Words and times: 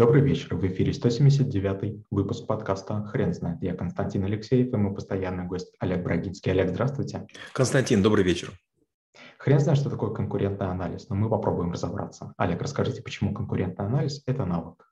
Добрый 0.00 0.22
вечер. 0.22 0.56
В 0.56 0.66
эфире 0.66 0.94
179 0.94 2.06
выпуск 2.10 2.46
подкаста 2.46 3.04
«Хрен 3.04 3.34
знает». 3.34 3.62
Я 3.62 3.74
Константин 3.74 4.24
Алексеев 4.24 4.72
и 4.72 4.76
мой 4.78 4.94
постоянный 4.94 5.44
гость 5.44 5.74
Олег 5.78 6.02
Брагинский. 6.02 6.52
Олег, 6.52 6.70
здравствуйте. 6.70 7.26
Константин, 7.52 8.02
добрый 8.02 8.24
вечер. 8.24 8.50
Хрен 9.36 9.60
знает, 9.60 9.78
что 9.78 9.90
такое 9.90 10.08
конкурентный 10.08 10.68
анализ, 10.68 11.10
но 11.10 11.16
мы 11.16 11.28
попробуем 11.28 11.72
разобраться. 11.72 12.32
Олег, 12.38 12.62
расскажите, 12.62 13.02
почему 13.02 13.34
конкурентный 13.34 13.84
анализ– 13.84 14.22
это 14.26 14.46
навык? 14.46 14.89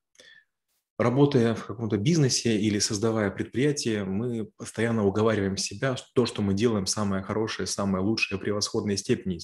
Работая 0.99 1.55
в 1.55 1.65
каком-то 1.65 1.97
бизнесе 1.97 2.59
или 2.59 2.81
создавая 2.81 3.31
предприятие, 3.31 4.03
мы 4.03 4.51
постоянно 4.57 5.07
уговариваем 5.07 5.57
себя, 5.57 5.97
что 5.97 6.09
то, 6.13 6.27
что 6.27 6.43
мы 6.43 6.55
делаем, 6.55 6.87
самое 6.87 7.23
хорошее, 7.23 7.69
самое 7.69 8.03
лучшее, 8.03 8.41
превосходной 8.41 8.97
степени 8.97 9.39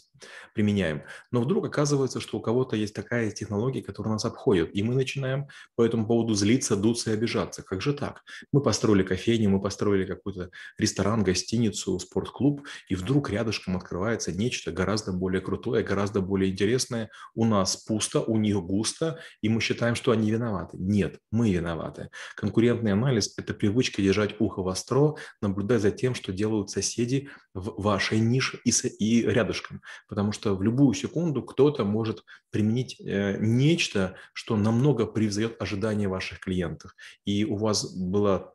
применяем. 0.53 1.03
Но 1.30 1.40
вдруг 1.40 1.67
оказывается, 1.67 2.18
что 2.18 2.39
у 2.39 2.40
кого-то 2.40 2.75
есть 2.75 2.93
такая 2.93 3.30
технология, 3.30 3.85
которая 3.85 4.14
нас 4.14 4.25
обходит, 4.25 4.75
и 4.75 4.82
мы 4.82 4.96
начинаем 4.96 5.46
по 5.77 5.85
этому 5.85 6.09
поводу 6.09 6.35
злиться, 6.35 6.75
дуться 6.75 7.12
и 7.12 7.14
обижаться. 7.14 7.63
Как 7.63 7.80
же 7.80 7.93
так? 7.93 8.25
Мы 8.50 8.61
построили 8.61 9.05
кофейню, 9.05 9.49
мы 9.49 9.63
построили 9.63 10.07
какой-то 10.07 10.50
ресторан, 10.77 11.22
гостиницу, 11.22 12.00
спортклуб, 12.00 12.66
и 12.89 12.96
вдруг 12.96 13.30
рядышком 13.30 13.77
открывается 13.77 14.32
нечто 14.32 14.72
гораздо 14.72 15.13
более 15.13 15.41
крутое, 15.41 15.85
гораздо 15.85 16.21
более 16.21 16.50
интересное. 16.50 17.11
У 17.36 17.44
нас 17.44 17.77
пусто, 17.77 18.22
у 18.22 18.39
них 18.39 18.57
густо, 18.57 19.21
и 19.41 19.49
мы 19.49 19.61
считаем, 19.61 19.94
что 19.94 20.11
они 20.11 20.32
виноваты. 20.32 20.79
Нет, 20.80 21.21
мы 21.30 21.43
мы 21.44 21.53
виноваты. 21.53 22.08
Конкурентный 22.36 22.93
анализ– 22.93 23.34
это 23.36 23.52
привычка 23.52 24.00
держать 24.00 24.40
ухо 24.40 24.62
востро, 24.62 25.16
наблюдать 25.43 25.82
за 25.82 25.90
тем, 25.90 26.14
что 26.14 26.32
делают 26.32 26.71
соседи 26.71 27.29
в 27.52 27.82
вашей 27.82 28.18
нише 28.18 28.61
и, 28.64 28.71
и 28.71 29.22
рядышком. 29.22 29.82
Потому 30.08 30.32
что 30.32 30.54
в 30.54 30.62
любую 30.62 30.94
секунду 30.94 31.43
кто-то 31.43 31.85
может 31.85 32.25
применить 32.50 32.98
э, 33.00 33.36
нечто, 33.41 34.16
что 34.33 34.56
намного 34.56 35.06
превзойдет 35.06 35.61
ожидания 35.61 36.08
ваших 36.08 36.41
клиентов. 36.41 36.94
И 37.27 37.44
у 37.44 37.56
вас 37.56 37.94
была 37.94 38.55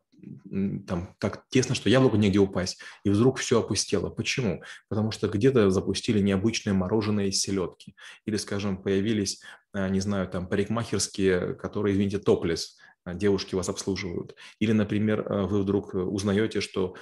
там 0.88 1.16
так 1.20 1.46
тесно, 1.50 1.76
что 1.76 1.90
яблоку 1.90 2.18
негде 2.18 2.40
упасть, 2.40 2.80
и 3.04 3.10
вдруг 3.10 3.40
все 3.40 3.60
опустело. 3.60 4.10
Почему? 4.10 4.62
Потому 4.90 5.12
что 5.12 5.28
где-то 5.30 5.70
запустили 5.70 6.20
необычное 6.20 6.74
мороженое 6.74 7.28
из 7.28 7.40
селедки, 7.40 7.96
или, 8.26 8.38
скажем, 8.38 8.82
появились, 8.82 9.42
не 9.74 10.00
знаю, 10.00 10.28
там 10.28 10.48
парикмахерские, 10.48 11.56
которые, 11.56 11.94
извините, 11.94 12.20
топлес, 12.20 12.78
а, 13.04 13.14
девушки 13.14 13.56
вас 13.56 13.70
обслуживают. 13.70 14.36
Или, 14.60 14.72
например, 14.72 15.26
а, 15.28 15.46
вы 15.46 15.62
вдруг 15.62 15.94
узнаете, 15.94 16.62
что 16.62 16.96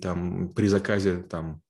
там 0.00 0.52
при 0.54 0.66
заказе 0.68 1.22
там 1.22 1.62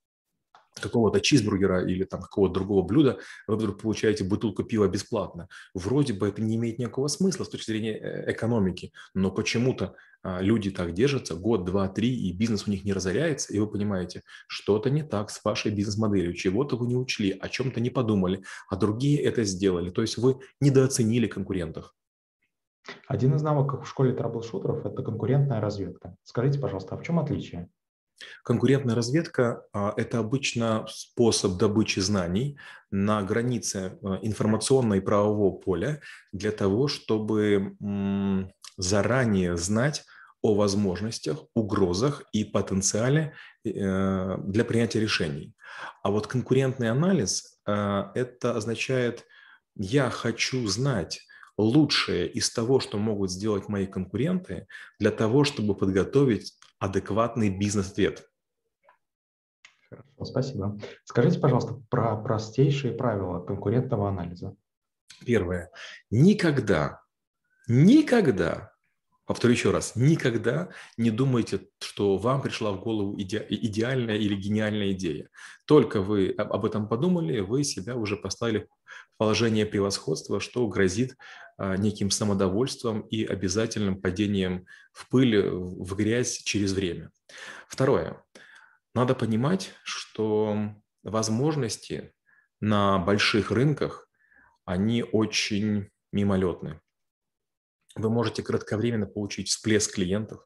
какого-то 0.75 1.21
чизбургера 1.21 1.85
или 1.87 2.05
там 2.05 2.21
какого-то 2.21 2.55
другого 2.55 2.87
блюда, 2.87 3.19
вы 3.47 3.57
вдруг 3.57 3.81
получаете 3.81 4.25
бутылку 4.25 4.65
пива 4.65 4.89
бесплатно. 4.89 5.49
Вроде 5.75 6.13
бы 6.13 6.29
это 6.29 6.43
не 6.43 6.57
имеет 6.57 6.79
никакого 6.79 7.09
смысла 7.09 7.45
с 7.45 7.49
точки 7.49 7.71
зрения 7.71 7.97
э, 7.97 8.33
экономики, 8.33 8.93
но 9.15 9.31
почему-то 9.31 9.97
а, 10.23 10.41
люди 10.43 10.71
так 10.71 10.93
держатся 10.93 11.35
год, 11.35 11.65
два, 11.65 11.89
три, 11.89 12.15
и 12.15 12.33
бизнес 12.33 12.67
у 12.67 12.71
них 12.71 12.85
не 12.85 12.93
разоряется, 12.93 13.53
и 13.53 13.59
вы 13.59 13.67
понимаете, 13.67 14.23
что-то 14.49 14.91
не 14.91 15.03
так 15.03 15.31
с 15.31 15.43
вашей 15.45 15.73
бизнес-моделью, 15.73 16.35
чего-то 16.35 16.77
вы 16.77 16.87
не 16.87 16.97
учли, 16.97 17.31
о 17.31 17.49
чем-то 17.49 17.81
не 17.81 17.91
подумали, 17.91 18.45
а 18.69 18.77
другие 18.77 19.21
это 19.21 19.45
сделали. 19.45 19.91
То 19.91 20.03
есть 20.03 20.19
вы 20.19 20.39
недооценили 20.61 21.27
конкурентов. 21.27 21.95
Один 23.07 23.35
из 23.35 23.43
навыков 23.43 23.85
в 23.85 23.89
школе 23.89 24.13
трэблшутеров– 24.13 24.85
это 24.87 25.03
конкурентная 25.03 25.61
разведка. 25.61 26.17
Скажите, 26.25 26.59
пожалуйста, 26.59 26.95
а 26.95 26.99
в 26.99 27.03
чем 27.03 27.19
отличие? 27.19 27.69
Конкурентная 28.45 28.95
разведка– 28.95 29.63
это 29.97 30.19
обычно 30.19 30.87
способ 30.89 31.57
добычи 31.57 32.01
знаний 32.01 32.59
на 32.91 33.23
границе 33.23 33.99
а, 34.03 34.19
информационного 34.23 34.99
и 34.99 35.01
правового 35.01 35.57
поля 35.57 36.01
для 36.33 36.51
того, 36.51 36.89
чтобы 36.89 37.77
заранее 38.77 39.57
знать 39.57 40.05
о 40.43 40.55
возможностях, 40.55 41.45
угрозах 41.55 42.23
и 42.33 42.45
потенциале 42.45 43.35
э, 43.65 44.37
для 44.39 44.65
принятия 44.65 45.01
решений. 45.01 45.55
А 46.03 46.11
вот 46.11 46.27
конкурентный 46.27 46.91
анализ 46.91 47.61
а,– 47.67 48.11
это 48.15 48.57
означает, 48.57 49.27
я 49.77 50.09
хочу 50.11 50.67
знать 50.67 51.21
лучшее 51.59 52.27
из 52.27 52.51
того, 52.51 52.81
что 52.81 52.97
могут 52.97 53.31
сделать 53.31 53.69
мои 53.69 53.87
конкуренты, 53.87 54.67
для 54.99 55.11
того, 55.11 55.45
чтобы 55.45 55.75
подготовить 55.75 56.55
адекватный 56.81 57.51
бизнес-ответ. 57.51 58.29
Хорошо, 59.89 60.25
спасибо. 60.25 60.79
Скажите, 61.05 61.39
пожалуйста, 61.39 61.75
про 61.91 62.17
простейшие 62.17 62.95
правила 62.95 63.41
конкурентного 63.41 64.09
анализа. 64.09 64.57
Первое. 65.25 65.71
Никогда, 66.11 67.03
никогда, 67.69 68.70
повторю 69.31 69.55
еще 69.55 69.71
раз, 69.71 69.95
никогда 69.95 70.71
не 70.97 71.13
думайте, 71.13 71.69
что 71.81 72.17
вам 72.19 72.43
пришла 72.43 72.73
в 72.73 72.81
голову 72.81 73.17
иде, 73.17 73.47
идеальная 73.49 74.17
или 74.17 74.35
гениальная 74.35 74.91
идея. 74.91 75.29
Только 75.67 76.01
вы 76.01 76.31
об 76.37 76.65
этом 76.65 76.89
подумали, 76.89 77.39
вы 77.39 77.63
себя 77.63 77.95
уже 77.95 78.17
поставили 78.17 78.67
в 78.89 79.19
положение 79.19 79.67
превосходства, 79.67 80.41
что 80.41 80.67
грозит 80.67 81.17
а, 81.59 81.77
неким 81.77 82.11
самодовольством 82.11 83.03
и 83.03 83.25
обязательным 83.25 84.01
падением 84.01 84.67
в 84.93 85.09
пыль, 85.09 85.49
в 85.49 85.95
грязь 85.95 86.39
через 86.39 86.73
время. 86.73 87.13
Второе. 87.69 88.25
Надо 88.97 89.15
понимать, 89.15 89.75
что 89.85 90.75
возможности 91.05 92.13
на 92.59 92.99
больших 92.99 93.53
рынках, 93.53 94.09
они 94.65 95.05
очень 95.05 95.89
мимолетны. 96.11 96.81
Вы 97.97 98.11
можете 98.11 98.43
кратковременно 98.43 99.07
получить 99.07 99.49
всплеск 99.49 99.95
клиентов, 99.95 100.41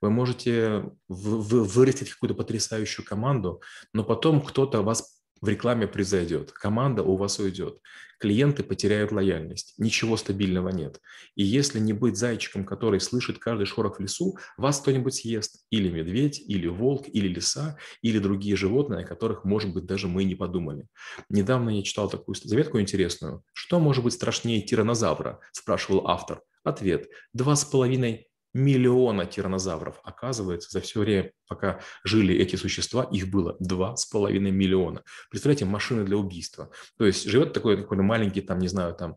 вы 0.00 0.10
можете 0.10 0.84
вырастить 1.08 2.10
какую-то 2.10 2.34
потрясающую 2.34 3.04
команду, 3.04 3.60
но 3.92 4.04
потом 4.04 4.40
кто-то 4.40 4.82
вас 4.82 5.14
в 5.40 5.48
рекламе 5.48 5.86
произойдет, 5.86 6.52
команда 6.52 7.02
у 7.02 7.16
вас 7.16 7.38
уйдет, 7.38 7.78
клиенты 8.18 8.62
потеряют 8.62 9.12
лояльность, 9.12 9.74
ничего 9.76 10.16
стабильного 10.16 10.70
нет. 10.70 11.00
И 11.34 11.44
если 11.44 11.78
не 11.78 11.92
быть 11.92 12.16
зайчиком, 12.16 12.64
который 12.64 12.98
слышит 12.98 13.38
каждый 13.38 13.66
шорох 13.66 13.98
в 13.98 14.00
лесу, 14.00 14.38
вас 14.56 14.80
кто-нибудь 14.80 15.14
съест. 15.14 15.66
Или 15.68 15.90
медведь, 15.90 16.40
или 16.40 16.66
волк, 16.66 17.06
или 17.12 17.28
лиса, 17.28 17.76
или 18.00 18.18
другие 18.18 18.56
животные, 18.56 19.04
о 19.04 19.06
которых, 19.06 19.44
может 19.44 19.74
быть, 19.74 19.84
даже 19.84 20.08
мы 20.08 20.24
не 20.24 20.34
подумали. 20.34 20.86
Недавно 21.28 21.68
я 21.70 21.82
читал 21.82 22.08
такую 22.08 22.36
заветку 22.36 22.80
интересную. 22.80 23.42
Что 23.52 23.78
может 23.80 24.02
быть 24.02 24.14
страшнее 24.14 24.62
тиранозавра? 24.62 25.40
Спрашивал 25.52 26.08
автор. 26.08 26.40
Ответ. 26.64 27.08
Два 27.32 27.54
с 27.54 27.64
половиной 27.64 28.28
миллиона 28.54 29.26
тиранозавров. 29.26 30.00
Оказывается, 30.02 30.70
за 30.70 30.80
все 30.80 31.00
время, 31.00 31.32
пока 31.46 31.80
жили 32.04 32.34
эти 32.34 32.56
существа, 32.56 33.04
их 33.04 33.28
было 33.28 33.56
два 33.60 33.96
с 33.96 34.06
половиной 34.06 34.52
миллиона. 34.52 35.02
Представляете, 35.30 35.66
машины 35.66 36.04
для 36.04 36.16
убийства. 36.16 36.70
То 36.96 37.04
есть 37.04 37.24
живет 37.24 37.52
такой, 37.52 37.76
такой 37.76 37.98
маленький, 37.98 38.40
там, 38.40 38.60
не 38.60 38.68
знаю, 38.68 38.94
там, 38.94 39.16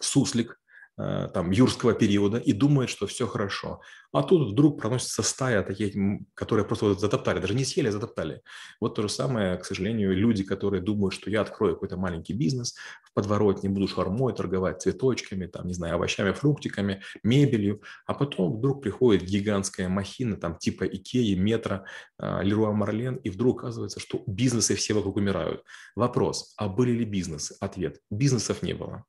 суслик, 0.00 0.60
там, 0.96 1.50
юрского 1.50 1.94
периода 1.94 2.38
и 2.38 2.52
думает, 2.52 2.90
что 2.90 3.06
все 3.06 3.26
хорошо. 3.26 3.80
А 4.12 4.22
тут 4.22 4.52
вдруг 4.52 4.78
проносится 4.78 5.22
стая 5.22 5.62
таких, 5.62 5.94
которые 6.34 6.66
просто 6.66 6.86
вот 6.86 7.00
затоптали, 7.00 7.40
даже 7.40 7.54
не 7.54 7.64
съели, 7.64 7.88
а 7.88 7.92
затоптали. 7.92 8.42
Вот 8.78 8.94
то 8.94 9.02
же 9.02 9.08
самое, 9.08 9.56
к 9.56 9.64
сожалению, 9.64 10.14
люди, 10.14 10.44
которые 10.44 10.82
думают, 10.82 11.14
что 11.14 11.30
я 11.30 11.40
открою 11.40 11.74
какой-то 11.74 11.96
маленький 11.96 12.34
бизнес 12.34 12.74
в 13.04 13.14
подворотне, 13.14 13.70
буду 13.70 13.88
шармой 13.88 14.34
торговать 14.34 14.82
цветочками, 14.82 15.46
там, 15.46 15.66
не 15.66 15.72
знаю, 15.72 15.94
овощами, 15.94 16.32
фруктиками, 16.32 17.02
мебелью, 17.22 17.82
а 18.06 18.12
потом 18.12 18.58
вдруг 18.58 18.82
приходит 18.82 19.22
гигантская 19.22 19.88
махина, 19.88 20.36
там, 20.36 20.58
типа 20.58 20.84
Икеи, 20.84 21.34
Метро, 21.34 21.84
э, 22.18 22.42
Леруа 22.42 22.72
Марлен, 22.72 23.16
и 23.16 23.30
вдруг 23.30 23.60
оказывается, 23.60 23.98
что 23.98 24.22
бизнесы 24.26 24.74
все 24.74 24.92
вокруг 24.92 25.16
умирают. 25.16 25.62
Вопрос, 25.96 26.52
а 26.58 26.68
были 26.68 26.90
ли 26.92 27.06
бизнесы? 27.06 27.56
Ответ, 27.60 27.98
бизнесов 28.10 28.62
не 28.62 28.74
было. 28.74 29.04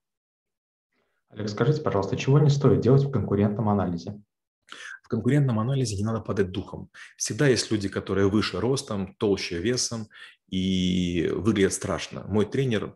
Олег, 1.36 1.50
скажите, 1.50 1.82
пожалуйста, 1.82 2.16
чего 2.16 2.40
не 2.40 2.50
стоит 2.50 2.82
делать 2.82 3.04
в 3.04 3.12
конкурентном 3.12 3.70
анализе? 3.70 4.22
В 5.04 5.08
конкурентном 5.08 5.60
анализе 5.60 5.96
не 5.96 6.04
надо 6.04 6.22
падать 6.22 6.52
духом. 6.52 6.90
Всегда 7.18 7.48
есть 7.48 7.72
люди, 7.72 7.90
которые 7.90 8.30
выше 8.30 8.60
ростом, 8.60 9.16
толще 9.16 9.60
весом 9.60 10.08
и 10.50 11.30
выглядят 11.34 11.74
страшно. 11.74 12.24
Мой 12.28 12.46
тренер 12.46 12.96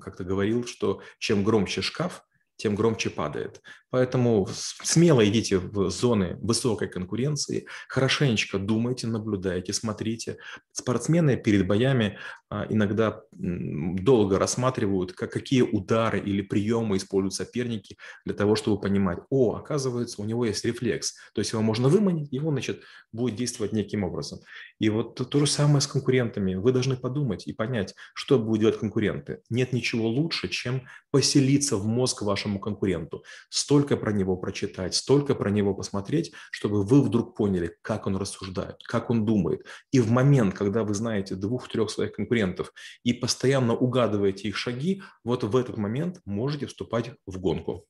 как-то 0.00 0.24
говорил, 0.24 0.66
что 0.66 1.00
чем 1.18 1.42
громче 1.44 1.82
шкаф, 1.82 2.24
тем 2.56 2.74
громче 2.74 3.10
падает. 3.10 3.62
Поэтому 3.94 4.48
смело 4.50 5.24
идите 5.24 5.58
в 5.58 5.88
зоны 5.88 6.36
высокой 6.42 6.88
конкуренции, 6.88 7.68
хорошенечко 7.86 8.58
думайте, 8.58 9.06
наблюдайте, 9.06 9.72
смотрите. 9.72 10.38
Спортсмены 10.72 11.36
перед 11.36 11.64
боями 11.68 12.18
а, 12.50 12.66
иногда 12.68 13.22
долго 13.32 14.38
рассматривают, 14.38 15.12
как, 15.12 15.30
какие 15.32 15.62
удары 15.62 16.18
или 16.18 16.42
приемы 16.42 16.96
используют 16.96 17.34
соперники 17.34 17.96
для 18.24 18.34
того, 18.34 18.56
чтобы 18.56 18.80
понимать, 18.80 19.18
о, 19.30 19.54
оказывается, 19.54 20.22
у 20.22 20.24
него 20.24 20.44
есть 20.44 20.64
рефлекс, 20.64 21.14
то 21.32 21.40
есть 21.40 21.52
его 21.52 21.62
можно 21.62 21.88
выманить, 21.88 22.32
и 22.32 22.40
он, 22.40 22.54
значит, 22.54 22.82
будет 23.12 23.36
действовать 23.36 23.72
неким 23.72 24.04
образом. 24.04 24.40
И 24.78 24.88
вот 24.88 25.14
то 25.14 25.38
же 25.40 25.46
самое 25.46 25.80
с 25.80 25.86
конкурентами. 25.86 26.54
Вы 26.54 26.72
должны 26.72 26.96
подумать 26.96 27.46
и 27.46 27.52
понять, 27.52 27.94
что 28.14 28.38
будут 28.38 28.60
делать 28.60 28.78
конкуренты. 28.78 29.40
Нет 29.50 29.72
ничего 29.72 30.08
лучше, 30.08 30.48
чем 30.48 30.82
поселиться 31.10 31.76
в 31.76 31.86
мозг 31.86 32.22
вашему 32.22 32.58
конкуренту, 32.58 33.24
столько 33.50 33.83
про 33.84 34.12
него 34.12 34.36
прочитать, 34.36 34.94
столько 34.94 35.34
про 35.34 35.50
него 35.50 35.74
посмотреть, 35.74 36.32
чтобы 36.50 36.82
вы 36.82 37.02
вдруг 37.02 37.36
поняли, 37.36 37.76
как 37.82 38.06
он 38.06 38.16
рассуждает, 38.16 38.76
как 38.86 39.10
он 39.10 39.24
думает. 39.24 39.66
И 39.92 40.00
в 40.00 40.10
момент, 40.10 40.54
когда 40.54 40.82
вы 40.82 40.94
знаете 40.94 41.34
двух-трех 41.34 41.90
своих 41.90 42.12
конкурентов 42.12 42.72
и 43.02 43.12
постоянно 43.12 43.74
угадываете 43.74 44.48
их 44.48 44.56
шаги, 44.56 45.02
вот 45.24 45.44
в 45.44 45.56
этот 45.56 45.76
момент 45.76 46.20
можете 46.24 46.66
вступать 46.66 47.12
в 47.26 47.38
гонку. 47.38 47.86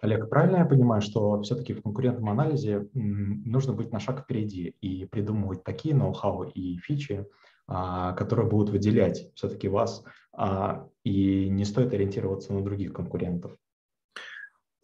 Олег, 0.00 0.28
правильно 0.30 0.58
я 0.58 0.64
понимаю, 0.64 1.02
что 1.02 1.42
все-таки 1.42 1.74
в 1.74 1.82
конкурентном 1.82 2.30
анализе 2.30 2.88
нужно 2.94 3.72
быть 3.72 3.92
на 3.92 3.98
шаг 3.98 4.22
впереди 4.22 4.76
и 4.80 5.04
придумывать 5.06 5.64
такие 5.64 5.94
ноу-хау 5.94 6.44
и 6.44 6.78
фичи, 6.78 7.26
а, 7.66 8.12
которые 8.12 8.48
будут 8.48 8.70
выделять 8.70 9.32
все-таки 9.34 9.68
вас, 9.68 10.04
а, 10.32 10.86
и 11.02 11.48
не 11.48 11.64
стоит 11.64 11.92
ориентироваться 11.92 12.52
на 12.52 12.62
других 12.62 12.92
конкурентов? 12.92 13.56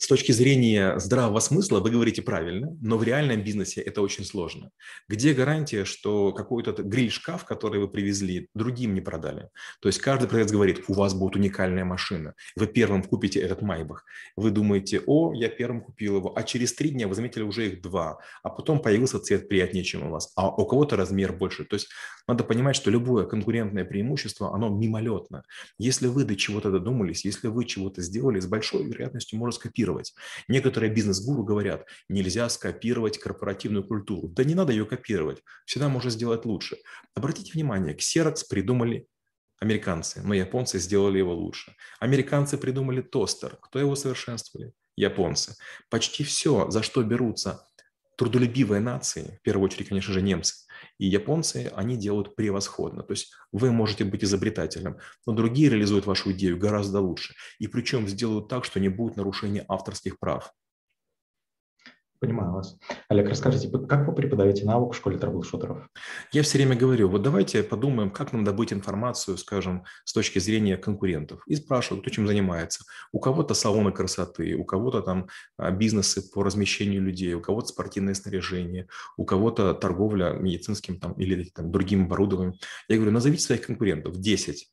С 0.02 0.06
точки 0.06 0.32
зрения 0.32 0.98
здравого 0.98 1.40
смысла 1.40 1.80
вы 1.80 1.90
говорите 1.90 2.22
правильно, 2.22 2.74
но 2.80 2.96
в 2.96 3.04
реальном 3.04 3.44
бизнесе 3.44 3.82
это 3.82 4.00
очень 4.00 4.24
сложно. 4.24 4.70
Где 5.08 5.34
гарантия, 5.34 5.84
что 5.84 6.32
какой-то 6.32 6.82
гриль-шкаф, 6.82 7.44
который 7.44 7.80
вы 7.80 7.86
привезли, 7.86 8.48
другим 8.54 8.94
не 8.94 9.02
продали? 9.02 9.50
То 9.82 9.90
есть 9.90 9.98
каждый 9.98 10.26
продавец 10.26 10.50
говорит, 10.50 10.84
у 10.88 10.94
вас 10.94 11.12
будет 11.12 11.36
уникальная 11.36 11.84
машина, 11.84 12.32
вы 12.56 12.66
первым 12.66 13.02
купите 13.02 13.40
этот 13.40 13.60
Майбах. 13.60 14.06
Вы 14.36 14.50
думаете, 14.50 15.02
о, 15.06 15.34
я 15.34 15.50
первым 15.50 15.82
купил 15.82 16.16
его, 16.16 16.32
а 16.34 16.44
через 16.44 16.72
три 16.72 16.88
дня 16.88 17.06
вы 17.06 17.14
заметили 17.14 17.42
уже 17.42 17.66
их 17.66 17.82
два, 17.82 18.20
а 18.42 18.48
потом 18.48 18.80
появился 18.80 19.20
цвет 19.20 19.50
приятнее, 19.50 19.84
чем 19.84 20.04
у 20.06 20.10
вас, 20.10 20.32
а 20.34 20.48
у 20.48 20.64
кого-то 20.64 20.96
размер 20.96 21.34
больше. 21.34 21.66
То 21.66 21.74
есть 21.74 21.88
надо 22.26 22.42
понимать, 22.44 22.74
что 22.74 22.90
любое 22.90 23.26
конкурентное 23.26 23.84
преимущество, 23.84 24.54
оно 24.54 24.70
мимолетно. 24.70 25.42
Если 25.76 26.06
вы 26.06 26.24
до 26.24 26.36
чего-то 26.36 26.70
додумались, 26.70 27.26
если 27.26 27.48
вы 27.48 27.66
чего-то 27.66 28.00
сделали, 28.00 28.40
с 28.40 28.46
большой 28.46 28.84
вероятностью 28.84 29.38
можно 29.38 29.52
скопировать 29.52 29.89
скопировать. 29.90 30.14
Некоторые 30.48 30.92
бизнес-гуру 30.92 31.44
говорят, 31.44 31.86
нельзя 32.08 32.48
скопировать 32.48 33.18
корпоративную 33.18 33.84
культуру. 33.84 34.28
Да 34.28 34.44
не 34.44 34.54
надо 34.54 34.72
ее 34.72 34.84
копировать, 34.84 35.42
всегда 35.64 35.88
можно 35.88 36.10
сделать 36.10 36.44
лучше. 36.44 36.76
Обратите 37.14 37.52
внимание, 37.52 37.94
Xerox 37.96 38.44
придумали 38.48 39.06
американцы, 39.60 40.22
но 40.22 40.34
японцы 40.34 40.78
сделали 40.78 41.18
его 41.18 41.34
лучше. 41.34 41.74
Американцы 42.00 42.56
придумали 42.56 43.02
тостер. 43.02 43.56
Кто 43.60 43.78
его 43.78 43.96
совершенствовали? 43.96 44.72
Японцы. 44.96 45.54
Почти 45.88 46.24
все, 46.24 46.70
за 46.70 46.82
что 46.82 47.02
берутся 47.02 47.66
трудолюбивые 48.20 48.82
нации, 48.82 49.38
в 49.40 49.42
первую 49.42 49.64
очередь, 49.64 49.88
конечно 49.88 50.12
же, 50.12 50.20
немцы, 50.20 50.66
и 50.98 51.06
японцы, 51.06 51.72
они 51.74 51.96
делают 51.96 52.36
превосходно. 52.36 53.02
То 53.02 53.12
есть 53.12 53.32
вы 53.50 53.72
можете 53.72 54.04
быть 54.04 54.22
изобретателем, 54.22 54.98
но 55.24 55.32
другие 55.32 55.70
реализуют 55.70 56.04
вашу 56.04 56.32
идею 56.32 56.58
гораздо 56.58 57.00
лучше. 57.00 57.34
И 57.58 57.66
причем 57.66 58.06
сделают 58.06 58.48
так, 58.48 58.66
что 58.66 58.78
не 58.78 58.90
будет 58.90 59.16
нарушения 59.16 59.64
авторских 59.68 60.18
прав. 60.18 60.52
Понимаю 62.20 62.52
вас. 62.52 62.76
Олег, 63.08 63.30
расскажите, 63.30 63.70
как 63.88 64.06
вы 64.06 64.14
преподаете 64.14 64.66
навык 64.66 64.92
в 64.92 64.96
школе 64.96 65.16
трэблшутеров? 65.16 65.88
Я 66.32 66.42
все 66.42 66.58
время 66.58 66.76
говорю, 66.76 67.08
вот 67.08 67.22
давайте 67.22 67.62
подумаем, 67.62 68.10
как 68.10 68.34
нам 68.34 68.44
добыть 68.44 68.74
информацию, 68.74 69.38
скажем, 69.38 69.84
с 70.04 70.12
точки 70.12 70.38
зрения 70.38 70.76
конкурентов. 70.76 71.42
И 71.46 71.56
спрашиваю, 71.56 72.02
кто 72.02 72.10
чем 72.10 72.26
занимается. 72.26 72.84
У 73.12 73.20
кого-то 73.20 73.54
салоны 73.54 73.90
красоты, 73.90 74.54
у 74.54 74.64
кого-то 74.66 75.00
там 75.00 75.28
а, 75.56 75.70
бизнесы 75.70 76.30
по 76.30 76.42
размещению 76.42 77.00
людей, 77.00 77.32
у 77.32 77.40
кого-то 77.40 77.68
спортивное 77.68 78.12
снаряжение, 78.12 78.88
у 79.16 79.24
кого-то 79.24 79.72
торговля 79.72 80.34
медицинским 80.34 81.00
там, 81.00 81.14
или 81.14 81.44
там, 81.44 81.72
другим 81.72 82.04
оборудованием. 82.04 82.54
Я 82.88 82.96
говорю, 82.96 83.12
назовите 83.12 83.42
своих 83.42 83.62
конкурентов 83.62 84.20
10 84.20 84.68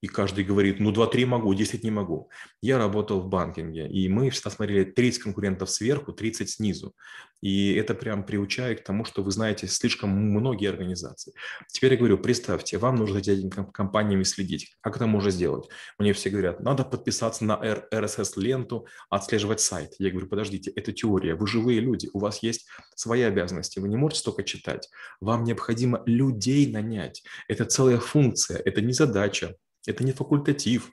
и 0.00 0.08
каждый 0.08 0.44
говорит, 0.44 0.78
ну 0.80 0.92
2-3 0.92 1.26
могу, 1.26 1.54
10 1.54 1.82
не 1.82 1.90
могу. 1.90 2.30
Я 2.60 2.78
работал 2.78 3.20
в 3.20 3.28
банкинге, 3.28 3.88
и 3.88 4.08
мы 4.08 4.30
всегда 4.30 4.50
смотрели 4.50 4.84
30 4.84 5.22
конкурентов 5.22 5.70
сверху, 5.70 6.12
30 6.12 6.50
снизу. 6.50 6.94
И 7.42 7.74
это 7.74 7.94
прям 7.94 8.24
приучает 8.24 8.80
к 8.80 8.84
тому, 8.84 9.04
что 9.04 9.22
вы 9.22 9.30
знаете 9.30 9.66
слишком 9.66 10.10
многие 10.10 10.68
организации. 10.70 11.34
Теперь 11.68 11.92
я 11.92 11.98
говорю, 11.98 12.18
представьте, 12.18 12.78
вам 12.78 12.96
нужно 12.96 13.22
за 13.22 13.32
этими 13.32 13.50
компаниями 13.72 14.22
следить. 14.22 14.74
Как 14.80 14.96
это 14.96 15.06
можно 15.06 15.30
сделать? 15.30 15.68
Мне 15.98 16.12
все 16.12 16.30
говорят, 16.30 16.60
надо 16.60 16.84
подписаться 16.84 17.44
на 17.44 17.60
RSS-ленту, 17.92 18.86
отслеживать 19.10 19.60
сайт. 19.60 19.94
Я 19.98 20.10
говорю, 20.10 20.28
подождите, 20.28 20.70
это 20.70 20.92
теория, 20.92 21.34
вы 21.34 21.46
живые 21.46 21.80
люди, 21.80 22.08
у 22.12 22.18
вас 22.18 22.42
есть 22.42 22.66
свои 22.94 23.22
обязанности, 23.22 23.78
вы 23.78 23.88
не 23.88 23.96
можете 23.96 24.20
столько 24.20 24.42
читать. 24.42 24.88
Вам 25.20 25.44
необходимо 25.44 26.02
людей 26.06 26.70
нанять. 26.72 27.22
Это 27.48 27.64
целая 27.66 27.98
функция, 27.98 28.58
это 28.64 28.80
не 28.80 28.92
задача, 28.92 29.56
это 29.86 30.04
не 30.04 30.12
факультатив, 30.12 30.92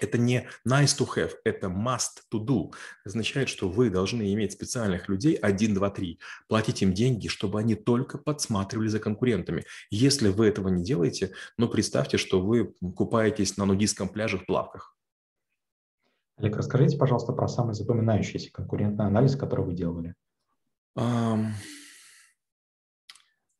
это 0.00 0.18
не 0.18 0.46
nice 0.66 0.96
to 0.98 1.06
have, 1.16 1.32
это 1.44 1.66
must 1.66 2.22
to 2.32 2.44
do. 2.44 2.68
Это 2.68 2.76
означает, 3.06 3.48
что 3.48 3.68
вы 3.68 3.90
должны 3.90 4.32
иметь 4.32 4.52
специальных 4.52 5.08
людей 5.08 5.34
1, 5.34 5.74
2, 5.74 5.90
3, 5.90 6.20
платить 6.48 6.82
им 6.82 6.92
деньги, 6.92 7.28
чтобы 7.28 7.58
они 7.58 7.74
только 7.74 8.18
подсматривали 8.18 8.88
за 8.88 9.00
конкурентами. 9.00 9.64
Если 9.90 10.28
вы 10.28 10.46
этого 10.46 10.68
не 10.68 10.84
делаете, 10.84 11.32
ну 11.56 11.68
представьте, 11.68 12.16
что 12.16 12.40
вы 12.40 12.74
купаетесь 12.94 13.56
на 13.56 13.64
нудистском 13.64 14.08
пляже 14.08 14.38
в 14.38 14.46
плавках. 14.46 14.94
Олег, 16.36 16.56
расскажите, 16.56 16.96
пожалуйста, 16.96 17.32
про 17.32 17.48
самый 17.48 17.74
запоминающийся 17.74 18.52
конкурентный 18.52 19.06
анализ, 19.06 19.34
который 19.34 19.64
вы 19.64 19.74
делали. 19.74 20.14
Um, 20.96 21.52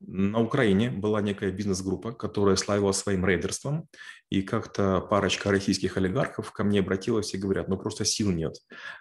на 0.00 0.40
Украине 0.40 0.90
была 0.90 1.20
некая 1.20 1.50
бизнес-группа, 1.50 2.12
которая 2.12 2.56
славилась 2.56 2.96
своим 2.96 3.26
рейдерством, 3.26 3.88
и 4.30 4.42
как-то 4.42 5.00
парочка 5.00 5.50
российских 5.50 5.96
олигархов 5.96 6.52
ко 6.52 6.62
мне 6.62 6.80
обратилась 6.80 7.32
и 7.32 7.38
говорят, 7.38 7.68
ну 7.68 7.78
просто 7.78 8.04
сил 8.04 8.30
нет. 8.30 8.56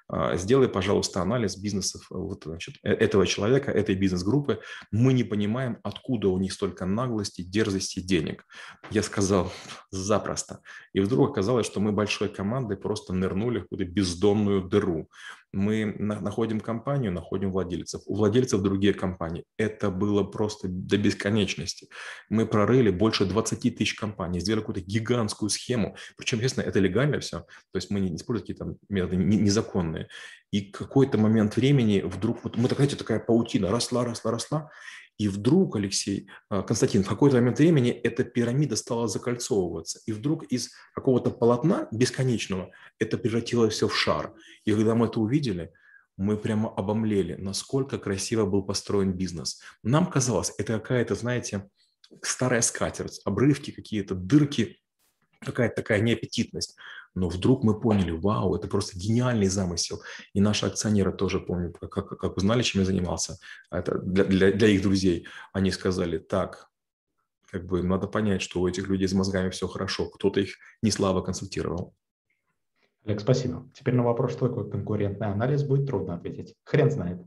А, 0.07 0.37
сделай, 0.37 0.69
пожалуйста, 0.69 1.21
анализ 1.21 1.57
бизнесов 1.57 2.05
вот, 2.09 2.43
значит, 2.45 2.75
э, 2.83 2.93
этого 2.93 3.27
человека, 3.27 3.71
этой 3.71 3.95
бизнес-группы. 3.95 4.61
Мы 4.91 5.13
не 5.13 5.23
понимаем, 5.23 5.79
откуда 5.83 6.29
у 6.29 6.39
них 6.39 6.53
столько 6.53 6.85
наглости, 6.85 7.41
дерзости, 7.41 7.99
денег. 7.99 8.45
Я 8.89 9.03
сказал, 9.03 9.51
запросто. 9.91 10.61
И 10.93 11.01
вдруг 11.01 11.31
оказалось, 11.31 11.65
что 11.65 11.81
мы 11.81 11.91
большой 11.91 12.29
командой 12.29 12.77
просто 12.77 13.13
нырнули 13.13 13.59
в 13.59 13.63
какую-то 13.63 13.85
бездонную 13.85 14.63
дыру 14.63 15.09
мы 15.53 15.95
находим 15.97 16.59
компанию, 16.59 17.11
находим 17.11 17.51
владельцев. 17.51 18.01
У 18.05 18.15
владельцев 18.15 18.61
другие 18.61 18.93
компании. 18.93 19.45
Это 19.57 19.89
было 19.89 20.23
просто 20.23 20.67
до 20.67 20.97
бесконечности. 20.97 21.87
Мы 22.29 22.45
прорыли 22.45 22.89
больше 22.89 23.25
20 23.25 23.77
тысяч 23.77 23.95
компаний, 23.95 24.39
сделали 24.39 24.61
какую-то 24.61 24.81
гигантскую 24.81 25.49
схему. 25.49 25.95
Причем, 26.17 26.37
естественно, 26.37 26.65
это 26.65 26.79
легально 26.79 27.19
все. 27.19 27.39
То 27.39 27.75
есть 27.75 27.89
мы 27.89 27.99
не 27.99 28.15
используем 28.15 28.47
какие-то 28.47 28.75
методы 28.89 29.15
незаконные. 29.17 30.07
И 30.51 30.61
какой-то 30.61 31.17
момент 31.17 31.55
времени 31.55 32.01
вдруг, 32.01 32.43
вот 32.43 32.57
мы, 32.57 32.67
знаете, 32.69 32.95
такая 32.95 33.19
паутина 33.19 33.69
росла, 33.69 34.03
росла, 34.03 34.31
росла. 34.31 34.69
И 35.17 35.27
вдруг, 35.27 35.75
Алексей, 35.75 36.29
а, 36.49 36.61
Константин, 36.61 37.03
в 37.03 37.07
какой-то 37.09 37.37
момент 37.37 37.57
времени 37.57 37.91
эта 37.91 38.23
пирамида 38.23 38.75
стала 38.75 39.07
закольцовываться. 39.07 39.99
И 40.05 40.11
вдруг 40.11 40.43
из 40.45 40.71
какого-то 40.93 41.31
полотна 41.31 41.87
бесконечного 41.91 42.71
это 42.99 43.17
превратилось 43.17 43.73
все 43.73 43.87
в 43.87 43.95
шар. 43.95 44.33
И 44.65 44.71
когда 44.71 44.93
мы 44.93 45.07
это 45.07 45.19
увидели, 45.19 45.71
мы 46.17 46.37
прямо 46.37 46.73
обомлели, 46.73 47.35
насколько 47.35 47.97
красиво 47.97 48.45
был 48.45 48.63
построен 48.63 49.13
бизнес. 49.13 49.61
Нам 49.83 50.09
казалось, 50.09 50.53
это 50.57 50.73
какая-то, 50.73 51.15
знаете, 51.15 51.69
старая 52.21 52.61
скатерть, 52.61 53.21
обрывки 53.25 53.71
какие-то, 53.71 54.15
дырки, 54.15 54.79
какая-то 55.41 55.75
такая 55.75 56.01
неаппетитность. 56.01 56.75
Но 57.17 57.29
вдруг 57.29 57.63
мы 57.63 57.79
поняли, 57.79 58.11
вау, 58.11 58.55
это 58.55 58.67
просто 58.67 58.95
гениальный 58.95 59.47
замысел. 59.47 60.03
И 60.33 60.39
наши 60.39 60.67
акционеры 60.67 61.11
тоже 61.11 61.39
помню, 61.39 61.73
как, 61.73 62.19
как 62.19 62.37
узнали, 62.37 62.61
чем 62.61 62.81
я 62.81 62.85
занимался, 62.85 63.37
это 63.71 63.97
для, 63.97 64.23
для, 64.23 64.51
для 64.51 64.67
их 64.67 64.83
друзей, 64.83 65.25
они 65.51 65.71
сказали, 65.71 66.19
так, 66.19 66.69
как 67.51 67.65
бы 67.65 67.81
надо 67.81 68.07
понять, 68.07 68.43
что 68.43 68.61
у 68.61 68.67
этих 68.67 68.87
людей 68.87 69.07
с 69.07 69.13
мозгами 69.13 69.49
все 69.49 69.67
хорошо, 69.67 70.09
кто-то 70.09 70.39
их 70.39 70.57
не 70.83 70.91
слабо 70.91 71.23
консультировал. 71.23 71.95
Олег, 73.03 73.19
спасибо. 73.21 73.67
Теперь 73.73 73.95
на 73.95 74.03
вопрос, 74.03 74.33
что 74.33 74.47
такое 74.47 74.69
конкурентный 74.69 75.27
анализ, 75.27 75.63
будет 75.63 75.87
трудно 75.87 76.13
ответить. 76.13 76.53
Хрен 76.65 76.91
знает. 76.91 77.19